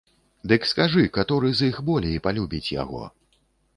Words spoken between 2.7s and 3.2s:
яго?